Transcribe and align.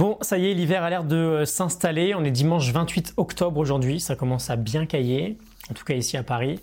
Bon, 0.00 0.16
ça 0.22 0.38
y 0.38 0.50
est, 0.50 0.54
l'hiver 0.54 0.82
a 0.82 0.88
l'air 0.88 1.04
de 1.04 1.14
euh, 1.14 1.44
s'installer. 1.44 2.14
On 2.14 2.24
est 2.24 2.30
dimanche 2.30 2.72
28 2.72 3.12
octobre 3.18 3.60
aujourd'hui. 3.60 4.00
Ça 4.00 4.16
commence 4.16 4.48
à 4.48 4.56
bien 4.56 4.86
cailler, 4.86 5.36
en 5.70 5.74
tout 5.74 5.84
cas 5.84 5.92
ici 5.92 6.16
à 6.16 6.22
Paris. 6.22 6.58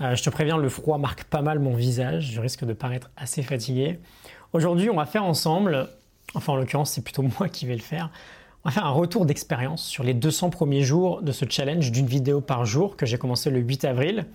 Euh, 0.00 0.16
je 0.16 0.24
te 0.24 0.28
préviens, 0.28 0.56
le 0.56 0.68
froid 0.68 0.98
marque 0.98 1.22
pas 1.22 1.40
mal 1.40 1.60
mon 1.60 1.72
visage. 1.72 2.32
Je 2.32 2.40
risque 2.40 2.64
de 2.64 2.72
paraître 2.72 3.08
assez 3.16 3.44
fatigué. 3.44 4.00
Aujourd'hui, 4.54 4.90
on 4.90 4.96
va 4.96 5.06
faire 5.06 5.22
ensemble, 5.22 5.88
enfin 6.34 6.52
en 6.52 6.56
l'occurrence, 6.56 6.90
c'est 6.90 7.04
plutôt 7.04 7.22
moi 7.38 7.48
qui 7.48 7.64
vais 7.64 7.76
le 7.76 7.80
faire. 7.80 8.10
On 8.64 8.70
va 8.70 8.74
faire 8.74 8.86
un 8.86 8.90
retour 8.90 9.24
d'expérience 9.24 9.84
sur 9.84 10.02
les 10.02 10.12
200 10.12 10.50
premiers 10.50 10.82
jours 10.82 11.22
de 11.22 11.30
ce 11.30 11.44
challenge 11.48 11.92
d'une 11.92 12.06
vidéo 12.06 12.40
par 12.40 12.64
jour 12.64 12.96
que 12.96 13.06
j'ai 13.06 13.18
commencé 13.18 13.50
le 13.50 13.60
8 13.60 13.84
avril. 13.84 14.26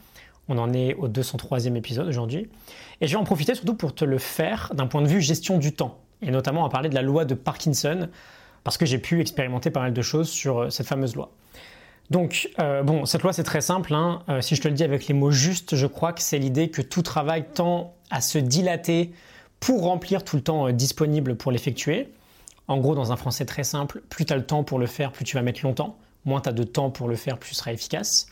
On 0.48 0.58
en 0.60 0.72
est 0.72 0.94
au 0.94 1.10
203e 1.10 1.76
épisode 1.76 2.08
aujourd'hui. 2.08 2.48
Et 3.02 3.08
je 3.08 3.12
vais 3.12 3.20
en 3.20 3.26
profiter 3.26 3.54
surtout 3.54 3.76
pour 3.76 3.94
te 3.94 4.06
le 4.06 4.18
faire 4.18 4.72
d'un 4.74 4.88
point 4.88 5.02
de 5.02 5.08
vue 5.08 5.20
gestion 5.20 5.58
du 5.58 5.74
temps. 5.74 6.00
Et 6.22 6.32
notamment 6.32 6.64
à 6.64 6.70
parler 6.70 6.88
de 6.88 6.96
la 6.96 7.02
loi 7.02 7.26
de 7.26 7.36
Parkinson 7.36 8.08
parce 8.66 8.77
que 8.77 8.86
j'ai 8.86 8.97
pu 8.97 9.21
expérimenter 9.21 9.70
pas 9.70 9.79
mal 9.79 9.93
de 9.93 10.02
choses 10.02 10.28
sur 10.28 10.60
euh, 10.60 10.69
cette 10.69 10.87
fameuse 10.87 11.15
loi. 11.15 11.32
Donc, 12.10 12.50
euh, 12.60 12.83
bon, 12.83 13.06
cette 13.06 13.21
loi, 13.21 13.32
c'est 13.32 13.43
très 13.43 13.61
simple. 13.61 13.93
Hein. 13.93 14.23
Euh, 14.28 14.42
si 14.42 14.56
je 14.56 14.61
te 14.61 14.68
le 14.68 14.73
dis 14.73 14.83
avec 14.83 15.07
les 15.07 15.14
mots 15.14 15.32
justes, 15.32 15.75
je 15.75 15.87
crois 15.87 16.14
que 16.14 16.21
c'est 16.21 16.39
l'idée 16.39 16.70
que 16.70 16.82
tout 16.82 17.04
travail 17.04 17.46
tend 17.54 17.93
à 18.09 18.21
se 18.21 18.39
dilater 18.39 19.14
pour 19.59 19.83
remplir 19.83 20.25
tout 20.25 20.36
le 20.36 20.42
temps 20.42 20.70
disponible 20.71 21.36
pour 21.36 21.51
l'effectuer. 21.51 22.11
En 22.68 22.78
gros, 22.78 22.96
dans 22.96 23.11
un 23.11 23.15
français 23.15 23.46
très 23.46 23.64
simple, 23.64 24.01
plus 24.09 24.25
tu 24.25 24.33
as 24.33 24.36
le 24.36 24.46
temps 24.46 24.64
pour 24.64 24.79
le 24.79 24.87
faire, 24.87 25.11
plus 25.11 25.25
tu 25.25 25.36
vas 25.36 25.43
mettre 25.43 25.61
longtemps. 25.64 25.97
Moins 26.25 26.42
tu 26.42 26.50
as 26.50 26.51
de 26.51 26.64
temps 26.64 26.89
pour 26.89 27.07
le 27.07 27.15
faire, 27.15 27.37
plus 27.37 27.50
tu 27.50 27.56
seras 27.56 27.71
efficace. 27.71 28.28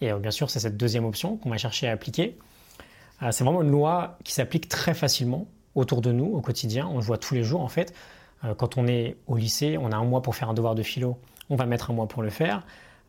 Et 0.00 0.10
bien 0.14 0.30
sûr, 0.30 0.48
c'est 0.48 0.60
cette 0.60 0.78
deuxième 0.78 1.04
option 1.04 1.36
qu'on 1.36 1.50
va 1.50 1.58
chercher 1.58 1.86
à 1.88 1.92
appliquer. 1.92 2.36
c'est 3.30 3.44
vraiment 3.44 3.62
une 3.62 3.70
loi 3.70 4.18
qui 4.24 4.32
s'applique 4.32 4.68
très 4.68 4.94
facilement 4.94 5.46
autour 5.74 6.00
de 6.00 6.12
nous 6.12 6.26
au 6.26 6.40
quotidien. 6.40 6.88
On 6.90 6.96
le 6.96 7.04
voit 7.04 7.18
tous 7.18 7.34
les 7.34 7.44
jours 7.44 7.60
en 7.60 7.68
fait. 7.68 7.94
Euh, 8.44 8.54
quand 8.54 8.76
on 8.78 8.86
est 8.86 9.16
au 9.26 9.36
lycée, 9.36 9.78
on 9.78 9.92
a 9.92 9.96
un 9.96 10.04
mois 10.04 10.22
pour 10.22 10.34
faire 10.34 10.48
un 10.48 10.54
devoir 10.54 10.74
de 10.74 10.82
philo, 10.82 11.16
on 11.50 11.56
va 11.56 11.66
mettre 11.66 11.90
un 11.90 11.94
mois 11.94 12.06
pour 12.06 12.22
le 12.22 12.30
faire. 12.30 12.62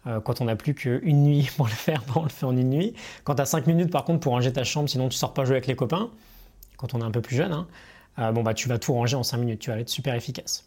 Euh, 0.05 0.19
quand 0.19 0.41
on 0.41 0.45
n'a 0.45 0.55
plus 0.55 0.73
qu'une 0.73 1.23
nuit 1.23 1.49
pour 1.57 1.67
le 1.67 1.71
faire, 1.71 2.03
on 2.15 2.23
le 2.23 2.29
fait 2.29 2.45
en 2.45 2.55
une 2.55 2.69
nuit. 2.69 2.93
Quand 3.23 3.35
tu 3.35 3.41
as 3.41 3.45
5 3.45 3.67
minutes 3.67 3.91
par 3.91 4.03
contre 4.03 4.19
pour 4.19 4.33
ranger 4.33 4.53
ta 4.53 4.63
chambre, 4.63 4.89
sinon 4.89 5.09
tu 5.09 5.17
sors 5.17 5.33
pas 5.33 5.45
jouer 5.45 5.55
avec 5.55 5.67
les 5.67 5.75
copains, 5.75 6.09
quand 6.77 6.93
on 6.93 7.01
est 7.01 7.03
un 7.05 7.11
peu 7.11 7.21
plus 7.21 7.35
jeune, 7.35 7.51
hein, 7.51 7.67
euh, 8.19 8.31
bon, 8.31 8.43
bah, 8.43 8.53
tu 8.53 8.69
vas 8.69 8.77
tout 8.77 8.93
ranger 8.93 9.15
en 9.15 9.23
5 9.23 9.37
minutes, 9.37 9.59
tu 9.59 9.69
vas 9.69 9.79
être 9.79 9.89
super 9.89 10.15
efficace. 10.15 10.65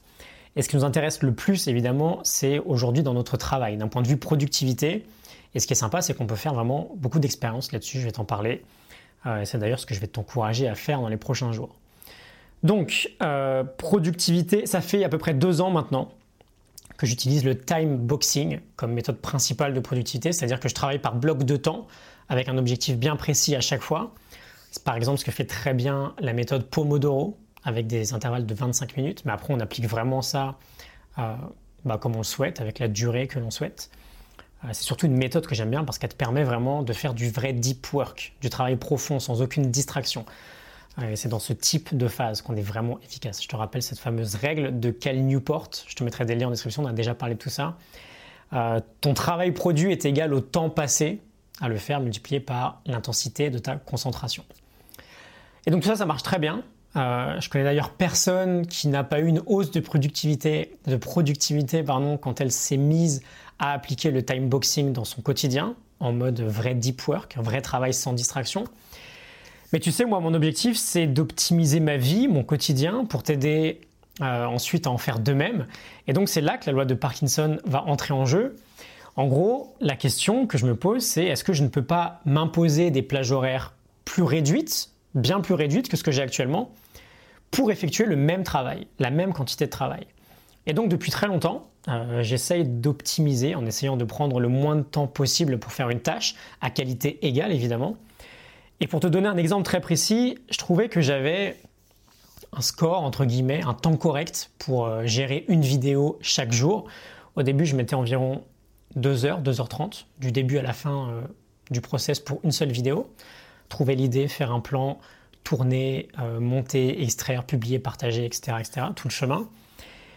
Et 0.57 0.63
ce 0.63 0.69
qui 0.69 0.77
nous 0.77 0.85
intéresse 0.85 1.23
le 1.23 1.33
plus, 1.33 1.69
évidemment, 1.69 2.21
c'est 2.25 2.59
aujourd'hui 2.59 3.05
dans 3.05 3.15
notre 3.15 3.37
travail, 3.37 3.77
d'un 3.77 3.89
point 3.89 4.03
de 4.03 4.09
vue 4.09 4.17
productivité. 4.17 5.07
Et 5.55 5.61
ce 5.61 5.67
qui 5.67 5.73
est 5.75 5.77
sympa, 5.77 6.03
c'est 6.03 6.15
qu'on 6.15 6.27
peut 6.27 6.37
faire 6.37 6.55
vraiment 6.55 6.91
beaucoup 6.97 7.21
d'expériences 7.21 7.71
là-dessus, 7.71 8.01
je 8.01 8.05
vais 8.05 8.13
t'en 8.13 8.25
parler. 8.25 8.65
c'est 9.45 9.59
d'ailleurs 9.59 9.79
ce 9.79 9.87
que 9.87 9.95
je 9.95 10.01
vais 10.01 10.09
t'encourager 10.09 10.69
à 10.69 10.75
faire 10.75 11.01
dans 11.01 11.09
les 11.09 11.17
prochains 11.17 11.53
jours. 11.53 11.80
Donc, 12.63 13.11
euh, 13.23 13.65
productivité, 13.65 14.67
ça 14.67 14.81
fait 14.81 15.05
à 15.05 15.09
peu 15.09 15.19
près 15.19 15.35
deux 15.35 15.61
ans 15.61 15.71
maintenant 15.71 16.11
que 16.99 17.07
j'utilise 17.07 17.45
le 17.45 17.59
time 17.59 17.97
boxing 17.97 18.61
comme 18.77 18.93
méthode 18.93 19.19
principale 19.19 19.73
de 19.73 19.81
productivité, 19.81 20.33
c'est-à-dire 20.33 20.61
que 20.61 20.69
je 20.69 20.75
travaille 20.75 20.99
par 20.99 21.15
bloc 21.15 21.45
de 21.45 21.57
temps 21.57 21.87
avec 22.29 22.49
un 22.49 22.59
objectif 22.59 22.99
bien 22.99 23.17
précis 23.17 23.57
à 23.57 23.63
chaque 23.63 23.81
fois. 23.81 24.13
C'est 24.71 24.85
par 24.85 24.97
exemple 24.97 25.19
ce 25.19 25.25
que 25.25 25.33
fait 25.33 25.47
très 25.47 25.73
bien 25.73 26.15
la 26.21 26.35
méthode 26.35 26.67
Pomodoro 26.67 27.39
avec 27.65 27.87
des 27.87 28.13
intervalles 28.13 28.45
de 28.45 28.55
25 28.55 28.99
minutes, 28.99 29.25
mais 29.25 29.33
après 29.33 29.55
on 29.55 29.61
applique 29.61 29.87
vraiment 29.87 30.21
ça 30.21 30.59
euh, 31.19 31.35
bah, 31.87 31.97
comme 31.99 32.15
on 32.15 32.19
le 32.19 32.25
souhaite, 32.25 32.61
avec 32.61 32.79
la 32.79 32.89
durée 32.89 33.27
que 33.27 33.39
l'on 33.39 33.51
souhaite. 33.51 33.91
Euh, 34.65 34.69
c'est 34.73 34.85
surtout 34.85 35.07
une 35.07 35.17
méthode 35.17 35.47
que 35.47 35.55
j'aime 35.55 35.71
bien 35.71 35.85
parce 35.85 35.99
qu'elle 35.99 36.11
te 36.11 36.17
permet 36.17 36.45
vraiment 36.45 36.83
de 36.83 36.93
faire 36.93 37.15
du 37.15 37.31
vrai 37.31 37.55
deep 37.55 37.91
work, 37.95 38.35
du 38.43 38.51
travail 38.51 38.77
profond 38.77 39.19
sans 39.19 39.41
aucune 39.41 39.71
distraction 39.71 40.27
c'est 41.15 41.29
dans 41.29 41.39
ce 41.39 41.53
type 41.53 41.97
de 41.97 42.09
phase 42.09 42.43
qu'on 42.43 42.57
est 42.57 42.63
vraiment 42.63 42.99
efficace. 43.01 43.43
Je 43.43 43.49
te 43.49 43.57
rappelle 43.57 43.83
cette 43.83 43.99
fameuse 43.99 44.35
règle 44.35 44.79
de 44.79 44.91
Cal 44.91 45.19
Newport. 45.19 45.71
Je 45.87 45.95
te 45.95 46.05
mettrai 46.05 46.25
des 46.25 46.35
liens 46.35 46.49
en 46.49 46.51
description, 46.51 46.83
on 46.83 46.87
a 46.87 46.93
déjà 46.93 47.15
parlé 47.15 47.35
de 47.35 47.39
tout 47.39 47.51
ça. 47.51 47.77
Euh, 48.53 48.81
ton 49.01 49.15
travail 49.15 49.53
produit 49.53 49.93
est 49.93 50.05
égal 50.05 50.35
au 50.35 50.41
temps 50.41 50.71
passé 50.71 51.21
à 51.61 51.69
le 51.69 51.77
faire 51.77 52.01
multiplié 52.01 52.41
par 52.41 52.81
l'intensité 52.87 53.51
de 53.51 53.59
ta 53.59 53.77
concentration. 53.77 54.45
Et 55.67 55.71
donc 55.71 55.83
tout 55.83 55.89
ça, 55.89 55.97
ça 55.97 56.07
marche 56.07 56.23
très 56.23 56.39
bien. 56.39 56.63
Euh, 56.97 57.41
je 57.41 57.49
connais 57.49 57.65
d'ailleurs 57.65 57.91
personne 57.91 58.67
qui 58.67 58.89
n'a 58.89 59.05
pas 59.05 59.21
eu 59.21 59.27
une 59.27 59.43
hausse 59.47 59.71
de 59.71 59.81
productivité, 59.81 60.77
de 60.87 60.97
productivité 60.97 61.83
pardon, 61.83 62.17
quand 62.17 62.41
elle 62.41 62.51
s'est 62.51 62.77
mise 62.77 63.23
à 63.59 63.73
appliquer 63.73 64.11
le 64.11 64.25
time 64.25 64.49
boxing 64.49 64.93
dans 64.93 65.05
son 65.05 65.23
quotidien, 65.23 65.77
en 66.01 66.13
mode 66.13 66.41
vrai 66.41 66.75
deep 66.75 67.07
work, 67.07 67.37
vrai 67.39 67.61
travail 67.61 67.95
sans 67.95 68.13
distraction. 68.13 68.65
Mais 69.73 69.81
tu 69.81 69.93
sais, 69.93 70.05
moi, 70.05 70.21
mon 70.21 70.35
objectif, 70.35 70.77
c'est 70.77 71.07
d'optimiser 71.07 71.81
ma 71.81 71.97
vie, 71.97 72.27
mon 72.29 72.43
quotidien, 72.43 73.05
pour 73.05 73.23
t'aider 73.23 73.81
euh, 74.21 74.45
ensuite 74.45 74.87
à 74.87 74.91
en 74.91 74.99
faire 74.99 75.21
de 75.21 75.33
même. 75.33 75.67
Et 76.07 76.13
donc, 76.13 76.29
c'est 76.29 76.41
là 76.41 76.59
que 76.59 76.67
la 76.67 76.73
loi 76.73 76.85
de 76.85 76.95
Parkinson 76.95 77.59
va 77.65 77.85
entrer 77.85 78.13
en 78.13 78.27
jeu. 78.27 78.57
En 79.17 79.27
gros, 79.27 79.75
la 79.81 79.97
question 79.97 80.47
que 80.47 80.59
je 80.59 80.67
me 80.67 80.75
pose, 80.75 81.03
c'est 81.03 81.25
est-ce 81.25 81.45
que 81.45 81.53
je 81.53 81.63
ne 81.63 81.69
peux 81.69 81.85
pas 81.85 82.21
m'imposer 82.25 82.91
des 82.91 83.03
plages 83.03 83.33
horaires 83.33 83.75
plus 84.05 84.23
réduites, 84.23 84.91
bien 85.15 85.41
plus 85.41 85.55
réduites 85.55 85.89
que 85.89 85.97
ce 85.97 86.03
que 86.03 86.11
j'ai 86.11 86.23
actuellement, 86.23 86.73
pour 87.51 87.71
effectuer 87.71 88.07
le 88.07 88.17
même 88.17 88.43
travail, 88.43 88.87
la 88.99 89.11
même 89.11 89.33
quantité 89.33 89.67
de 89.67 89.71
travail? 89.71 90.07
Et 90.67 90.73
donc, 90.73 90.89
depuis 90.89 91.11
très 91.11 91.27
longtemps, 91.27 91.69
euh, 91.89 92.23
j'essaye 92.23 92.65
d'optimiser 92.65 93.55
en 93.55 93.65
essayant 93.65 93.97
de 93.97 94.05
prendre 94.05 94.39
le 94.41 94.49
moins 94.49 94.77
de 94.77 94.83
temps 94.83 95.07
possible 95.07 95.59
pour 95.59 95.73
faire 95.73 95.91
une 95.91 96.01
tâche, 96.01 96.35
à 96.61 96.71
qualité 96.71 97.25
égale 97.27 97.53
évidemment. 97.53 97.97
Et 98.81 98.87
pour 98.87 99.01
te 99.01 99.07
donner 99.07 99.29
un 99.29 99.37
exemple 99.37 99.65
très 99.65 99.81
précis, 99.81 100.39
je 100.51 100.57
trouvais 100.57 100.89
que 100.89 101.03
j'avais 101.03 101.57
un 102.53 102.63
score, 102.63 103.03
entre 103.03 103.27
guillemets, 103.27 103.63
un 103.63 103.75
temps 103.75 103.97
correct 103.97 104.51
pour 104.59 104.87
euh, 104.87 105.05
gérer 105.05 105.45
une 105.49 105.61
vidéo 105.61 106.19
chaque 106.23 106.53
jour. 106.53 106.87
Au 107.37 107.43
début, 107.43 107.67
je 107.67 107.77
mettais 107.77 107.95
environ 107.95 108.43
2 108.97 109.27
heures, 109.27 109.43
2h30, 109.43 110.07
du 110.19 110.33
début 110.33 110.59
à 110.59 110.63
la 110.63 110.73
fin 110.73 111.09
euh, 111.11 111.21
du 111.71 111.81
process 111.81 112.19
pour 112.19 112.41
une 112.43 112.53
seule 112.53 112.73
vidéo. 112.73 113.13
Trouver 113.69 113.95
l'idée, 113.95 114.29
faire 114.29 114.51
un 114.51 114.61
plan, 114.61 114.99
tourner, 115.45 116.09
euh, 116.19 116.41
monter, 116.41 117.03
extraire, 117.03 117.45
publier, 117.45 117.79
partager, 117.79 118.25
etc., 118.25 118.57
etc., 118.59 118.87
tout 118.97 119.07
le 119.07 119.13
chemin. 119.13 119.47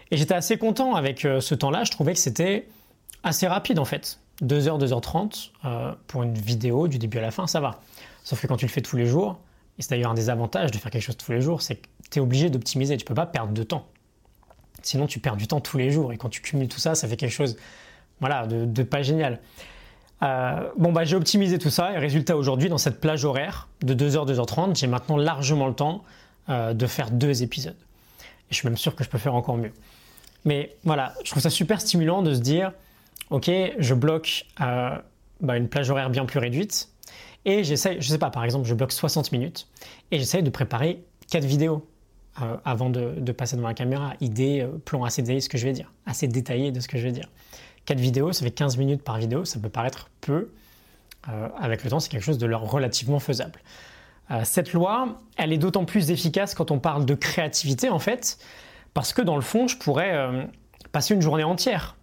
Et 0.09 0.18
j'étais 0.18 0.35
assez 0.35 0.57
content 0.57 0.95
avec 0.95 1.22
ce 1.22 1.56
temps-là. 1.56 1.84
Je 1.84 1.91
trouvais 1.91 2.13
que 2.13 2.19
c'était 2.19 2.68
assez 3.24 3.47
rapide 3.47 3.80
en 3.80 3.85
fait. 3.85 4.19
2h, 4.44 4.80
2h30 4.80 5.50
pour 6.06 6.22
une 6.22 6.35
vidéo 6.35 6.88
du 6.88 7.00
début 7.00 7.18
à 7.18 7.22
la 7.22 7.31
fin, 7.31 7.47
ça 7.47 7.59
va. 7.59 7.80
Sauf 8.24 8.42
que 8.42 8.48
quand 8.48 8.58
tu 8.58 8.66
le 8.66 8.72
fais 8.72 8.82
tous 8.82 8.98
les 8.98 9.06
jours, 9.06 9.40
et 9.78 9.82
c'est 9.82 9.90
d'ailleurs 9.90 10.12
un 10.12 10.16
des 10.16 10.30
avantages 10.30 10.72
de 10.72 10.78
faire 10.78 10.92
quelque 10.92 11.02
chose 11.02 11.18
tous 11.18 11.32
les 11.32 11.42
jours, 11.42 11.62
c'est 11.62 11.76
que 11.76 11.88
tu 12.10 12.20
es 12.20 12.22
obligé 12.22 12.50
d'optimiser, 12.50 12.98
tu 12.98 13.06
peux 13.06 13.14
pas 13.14 13.26
perdre 13.26 13.54
de 13.54 13.64
temps. 13.64 13.88
Sinon, 14.82 15.08
tu 15.08 15.20
perds 15.20 15.38
du 15.38 15.48
temps 15.48 15.62
tous 15.62 15.78
les 15.78 15.92
jours, 15.92 16.14
et 16.14 16.18
quand 16.18 16.30
tu 16.30 16.42
cumules 16.42 16.68
tout 16.68 16.80
ça, 16.80 16.96
ça 16.96 17.08
fait 17.08 17.18
quelque 17.18 17.32
chose 17.32 17.58
voilà, 18.20 18.48
de, 18.48 18.84
pas 18.84 19.02
génial. 19.02 19.40
Euh, 20.22 20.70
bon, 20.78 20.92
bah, 20.92 21.04
j'ai 21.04 21.16
optimisé 21.16 21.58
tout 21.58 21.70
ça, 21.70 21.92
et 21.94 21.98
résultat, 21.98 22.38
aujourd'hui, 22.38 22.70
dans 22.70 22.78
cette 22.78 23.02
plage 23.02 23.26
horaire 23.26 23.68
de 23.82 23.94
2h, 23.94 24.32
2h30, 24.32 24.78
j'ai 24.78 24.88
maintenant 24.88 25.18
largement 25.18 25.68
le 25.68 25.74
temps 25.74 26.04
euh, 26.50 26.74
de 26.74 26.88
faire 26.88 27.12
deux 27.12 27.44
épisodes. 27.44 27.76
Et 28.22 28.54
je 28.54 28.56
suis 28.56 28.68
même 28.68 28.78
sûr 28.78 28.96
que 28.96 29.04
je 29.04 29.10
peux 29.10 29.18
faire 29.18 29.36
encore 29.36 29.58
mieux. 29.58 29.74
Mais 30.46 30.76
voilà, 30.84 31.14
je 31.24 31.32
trouve 31.32 31.42
ça 31.42 31.50
super 31.50 31.82
stimulant 31.82 32.22
de 32.22 32.34
se 32.34 32.40
dire, 32.40 32.72
ok, 33.30 33.50
je 33.78 33.94
bloque 33.94 34.46
euh, 34.62 34.98
bah, 35.42 35.58
une 35.58 35.68
plage 35.68 35.90
horaire 35.90 36.10
bien 36.10 36.26
plus 36.26 36.40
réduite, 36.40 36.90
et 37.46 37.64
j'essaie, 37.64 37.98
je 38.00 38.08
sais 38.08 38.18
pas, 38.18 38.30
par 38.30 38.44
exemple, 38.44 38.66
je 38.66 38.74
bloque 38.74 38.92
60 38.92 39.31
minutes 39.31 39.68
et 40.12 40.20
j'essaie 40.20 40.42
de 40.42 40.50
préparer 40.50 41.04
4 41.30 41.44
vidéos 41.44 41.86
euh, 42.42 42.58
avant 42.64 42.90
de, 42.90 43.31
passer 43.31 43.56
devant 43.56 43.68
la 43.68 43.74
caméra. 43.74 44.14
Idée, 44.22 44.62
euh, 44.62 44.78
plan 44.86 45.04
assez 45.04 45.22
détaillé, 45.22 45.42
ce 45.42 45.50
que 45.50 45.58
je 45.58 45.66
vais 45.66 45.74
dire, 45.74 45.92
assez 46.06 46.28
détaillé 46.28 46.72
de 46.72 46.80
ce 46.80 46.88
que 46.88 46.98
je 46.98 47.04
vais 47.04 47.12
dire. 47.12 47.30
4 47.86 48.00
vidéos, 48.00 48.31
ça 48.31 48.46
fait 48.46 48.52
15 48.52 48.78
minutes 48.78 49.04
par 49.04 49.18
vidéo, 49.18 49.44
ça 49.46 49.59
peut 49.59 49.70
paraître 49.70 50.09
peu. 50.22 50.52
Euh, 51.30 51.50
avec 51.59 51.84
le 51.84 51.90
temps, 51.90 52.00
c'est 52.00 52.09
quelque 52.09 52.24
chose 52.24 52.38
de 52.38 52.52
relativement 52.54 53.20
faisable. 53.20 53.60
cette 54.44 54.74
loi, 54.74 55.20
elle 55.38 55.52
est 55.54 55.58
d'autant 55.58 55.86
plus 55.86 56.12
efficace 56.12 56.56
quand 56.56 56.72
on 56.72 56.80
parle 56.80 57.06
de 57.06 57.14
créativité, 57.14 57.90
en 57.90 58.00
fait, 58.00 58.38
parce 58.94 59.14
que 59.14 59.22
dans 59.22 59.36
le 59.36 59.42
fond, 59.42 59.68
je 59.68 59.78
pourrais 59.78 60.48
passer 60.92 61.14
une 61.14 61.22
journée 61.22 61.44
entière 61.44 61.98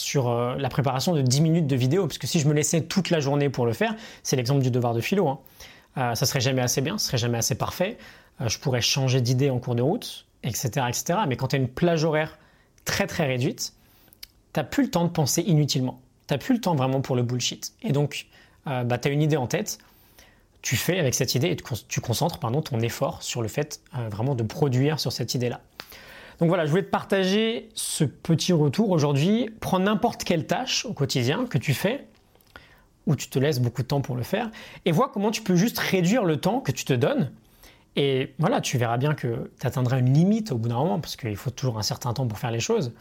sur 0.00 0.28
euh, 0.28 0.56
la 0.56 0.68
préparation 0.68 1.14
de 1.14 1.22
10 1.22 1.40
minutes 1.40 1.66
de 1.66 1.76
vidéo, 1.76 2.06
parce 2.06 2.18
que 2.18 2.26
si 2.26 2.40
je 2.40 2.48
me 2.48 2.54
laissais 2.54 2.82
toute 2.82 3.10
la 3.10 3.20
journée 3.20 3.50
pour 3.50 3.66
le 3.66 3.72
faire, 3.72 3.94
c'est 4.22 4.36
l'exemple 4.36 4.62
du 4.62 4.70
devoir 4.70 4.94
de 4.94 5.00
philo, 5.00 5.28
hein, 5.28 5.38
euh, 5.98 6.14
ça 6.14 6.26
serait 6.26 6.40
jamais 6.40 6.62
assez 6.62 6.80
bien, 6.80 6.98
ce 6.98 7.06
serait 7.06 7.18
jamais 7.18 7.38
assez 7.38 7.54
parfait, 7.54 7.98
euh, 8.40 8.48
je 8.48 8.58
pourrais 8.58 8.80
changer 8.80 9.20
d'idée 9.20 9.50
en 9.50 9.58
cours 9.58 9.74
de 9.74 9.82
route, 9.82 10.26
etc. 10.42 10.86
etc. 10.88 11.20
Mais 11.28 11.36
quand 11.36 11.48
tu 11.48 11.56
as 11.56 11.58
une 11.58 11.68
plage 11.68 12.04
horaire 12.04 12.38
très 12.84 13.06
très 13.06 13.26
réduite, 13.26 13.74
tu 14.52 14.60
n'as 14.60 14.64
plus 14.64 14.84
le 14.84 14.90
temps 14.90 15.04
de 15.04 15.10
penser 15.10 15.42
inutilement, 15.42 16.00
tu 16.26 16.34
n'as 16.34 16.38
plus 16.38 16.54
le 16.54 16.60
temps 16.60 16.74
vraiment 16.74 17.00
pour 17.00 17.14
le 17.14 17.22
bullshit. 17.22 17.74
Et 17.82 17.92
donc, 17.92 18.26
bah, 18.64 18.98
tu 18.98 19.08
as 19.08 19.10
une 19.10 19.22
idée 19.22 19.36
en 19.36 19.46
tête, 19.46 19.78
tu 20.62 20.76
fais 20.76 20.98
avec 20.98 21.14
cette 21.14 21.34
idée 21.34 21.48
et 21.48 21.56
tu 21.88 22.00
concentres 22.00 22.38
pardon, 22.38 22.62
ton 22.62 22.80
effort 22.80 23.22
sur 23.22 23.42
le 23.42 23.48
fait 23.48 23.80
vraiment 24.10 24.34
de 24.34 24.42
produire 24.42 24.98
sur 24.98 25.12
cette 25.12 25.34
idée-là. 25.34 25.60
Donc 26.40 26.48
voilà, 26.48 26.64
je 26.64 26.70
voulais 26.70 26.82
te 26.82 26.90
partager 26.90 27.68
ce 27.74 28.02
petit 28.04 28.54
retour 28.54 28.90
aujourd'hui. 28.90 29.50
Prends 29.60 29.78
n'importe 29.78 30.24
quelle 30.24 30.46
tâche 30.46 30.86
au 30.86 30.94
quotidien 30.94 31.44
que 31.44 31.58
tu 31.58 31.74
fais, 31.74 32.06
où 33.06 33.14
tu 33.14 33.28
te 33.28 33.38
laisses 33.38 33.60
beaucoup 33.60 33.82
de 33.82 33.86
temps 33.86 34.00
pour 34.00 34.16
le 34.16 34.22
faire, 34.22 34.50
et 34.86 34.92
vois 34.92 35.10
comment 35.10 35.30
tu 35.30 35.42
peux 35.42 35.54
juste 35.54 35.78
réduire 35.78 36.24
le 36.24 36.38
temps 36.38 36.60
que 36.60 36.72
tu 36.72 36.86
te 36.86 36.94
donnes 36.94 37.30
Et 37.94 38.34
voilà, 38.38 38.62
tu 38.62 38.78
verras 38.78 38.96
bien 38.96 39.14
que 39.14 39.50
tu 39.60 39.66
atteindras 39.66 39.98
une 39.98 40.14
limite 40.14 40.50
au 40.50 40.56
bout 40.56 40.70
d'un 40.70 40.76
moment, 40.76 40.98
parce 40.98 41.16
qu'il 41.16 41.36
faut 41.36 41.50
toujours 41.50 41.78
un 41.78 41.82
certain 41.82 42.14
temps 42.14 42.26
pour 42.26 42.38
faire 42.38 42.50
les 42.50 42.60
choses. 42.60 42.92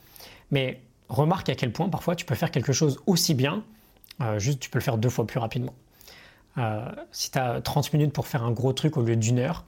Mais 0.51 0.81
remarque 1.07 1.47
à 1.47 1.55
quel 1.55 1.71
point 1.71 1.87
parfois 1.87 2.17
tu 2.17 2.25
peux 2.25 2.35
faire 2.35 2.51
quelque 2.51 2.73
chose 2.73 2.99
aussi 3.05 3.35
bien, 3.35 3.63
euh, 4.21 4.37
juste 4.37 4.59
tu 4.59 4.69
peux 4.69 4.79
le 4.79 4.83
faire 4.83 4.97
deux 4.97 5.09
fois 5.09 5.25
plus 5.25 5.39
rapidement. 5.39 5.75
Euh, 6.57 6.85
si 7.13 7.31
tu 7.31 7.39
as 7.39 7.61
30 7.61 7.93
minutes 7.93 8.11
pour 8.11 8.27
faire 8.27 8.43
un 8.43 8.51
gros 8.51 8.73
truc 8.73 8.97
au 8.97 9.01
lieu 9.01 9.15
d'une 9.15 9.39
heure, 9.39 9.63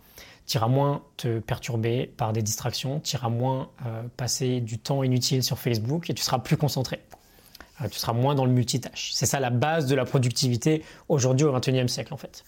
tu 0.48 0.58
iras 0.58 0.68
moins 0.68 1.04
te 1.18 1.40
perturber 1.40 2.12
par 2.18 2.34
des 2.34 2.42
distractions, 2.42 3.00
tu 3.00 3.16
iras 3.16 3.30
moins 3.30 3.70
euh, 3.86 4.04
passer 4.18 4.60
du 4.60 4.80
temps 4.80 5.04
inutile 5.04 5.44
sur 5.44 5.60
Facebook 5.60 6.10
et 6.10 6.14
tu 6.14 6.24
seras 6.24 6.40
plus 6.40 6.58
concentré. 6.58 7.00
tu 7.90 7.98
seras 7.98 8.14
moins 8.14 8.36
dans 8.36 8.46
le 8.46 8.52
multitâche. 8.52 9.12
C'est 9.14 9.26
ça 9.26 9.40
la 9.40 9.50
base 9.50 9.88
de 9.88 9.96
la 9.96 10.06
productivité 10.06 10.84
aujourd'hui 11.10 11.46
au 11.46 11.54
XXIe 11.54 11.90
siècle 11.90 12.14
en 12.14 12.18
fait. 12.18 12.44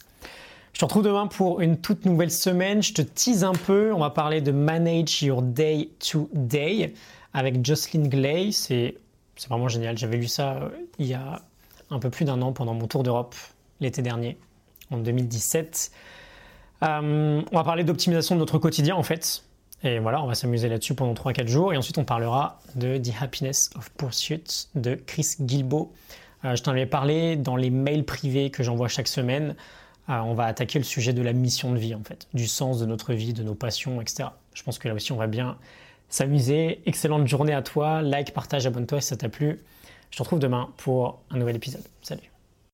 Je 0.74 0.80
te 0.80 0.86
retrouve 0.86 1.04
demain 1.04 1.28
pour 1.28 1.62
une 1.62 1.78
toute 1.78 2.06
nouvelle 2.06 2.32
semaine. 2.32 2.82
Je 2.82 2.94
te 2.94 3.04
tease 3.04 3.44
un 3.44 3.54
peu. 3.54 3.94
On 3.94 4.00
va 4.00 4.10
parler 4.10 4.42
de 4.42 4.52
Manage 4.52 5.22
Your 5.22 5.44
Day 5.44 5.90
to 6.00 6.30
Day 6.34 6.94
avec 7.32 7.64
Jocelyn 7.64 8.08
Glay. 8.08 8.52
C'est 8.52 8.96
vraiment 9.48 9.68
génial. 9.68 9.98
J'avais 10.00 10.18
lu 10.18 10.28
ça 10.28 10.56
euh, 10.56 10.70
il 10.98 11.06
y 11.06 11.14
a 11.14 11.44
un 11.92 12.00
peu 12.00 12.10
plus 12.10 12.26
d'un 12.26 12.42
an 12.42 12.54
pendant 12.54 12.74
mon 12.74 12.88
tour 12.88 13.04
d'Europe 13.04 13.36
l'été 13.82 14.02
dernier, 14.02 14.38
en 14.90 14.98
2017. 14.98 15.92
Euh, 16.84 17.42
on 17.52 17.56
va 17.56 17.64
parler 17.64 17.84
d'optimisation 17.84 18.36
de 18.36 18.40
notre 18.40 18.58
quotidien 18.58 18.96
en 18.96 19.04
fait. 19.04 19.44
Et 19.84 20.00
voilà, 20.00 20.24
on 20.24 20.28
va 20.28 20.36
s'amuser 20.36 20.70
là-dessus 20.70 20.96
pendant 20.96 21.14
3-4 21.14 21.48
jours. 21.48 21.74
Et 21.74 21.78
ensuite, 21.78 21.98
on 21.98 22.06
parlera 22.06 22.60
de 22.76 22.98
The 22.98 23.12
Happiness 23.22 23.70
of 23.76 23.92
Pursuit 23.92 24.70
de 24.76 24.96
Chris 24.96 25.36
Gilbo. 25.46 25.92
Euh, 26.46 26.56
je 26.56 26.64
t'en 26.64 26.72
avais 26.72 26.86
parlé 26.86 27.36
dans 27.36 27.56
les 27.56 27.70
mails 27.70 28.06
privés 28.06 28.50
que 28.50 28.64
j'envoie 28.64 28.88
chaque 28.88 29.08
semaine. 29.08 29.56
Euh, 30.10 30.20
on 30.20 30.34
va 30.34 30.46
attaquer 30.46 30.80
le 30.80 30.86
sujet 30.86 31.14
de 31.14 31.22
la 31.22 31.34
mission 31.34 31.72
de 31.72 31.78
vie 31.78 31.96
en 31.96 32.04
fait, 32.04 32.28
du 32.34 32.48
sens 32.48 32.80
de 32.80 32.86
notre 32.86 33.14
vie, 33.14 33.34
de 33.34 33.44
nos 33.44 33.56
passions, 33.56 34.02
etc. 34.02 34.30
Je 34.54 34.64
pense 34.64 34.80
que 34.80 34.88
là 34.88 34.94
aussi, 34.94 35.12
on 35.12 35.18
va 35.18 35.28
bien 35.28 35.58
s'amuser. 36.10 36.82
Excellente 36.86 37.28
journée 37.28 37.54
à 37.54 37.62
toi. 37.62 38.02
Like, 38.02 38.34
partage, 38.34 38.66
abonne-toi 38.66 39.02
si 39.02 39.10
ça 39.10 39.18
t'a 39.18 39.30
plu. 39.30 39.62
Je 40.12 40.18
te 40.18 40.24
retrouve 40.24 40.40
demain 40.40 40.70
pour 40.78 41.22
un 41.32 41.38
nouvel 41.38 41.56
épisode. 41.56 41.84
Salut 42.02 42.33